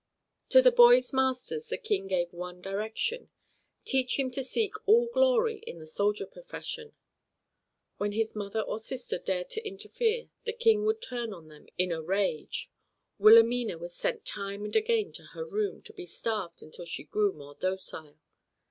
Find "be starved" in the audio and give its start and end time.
15.93-16.63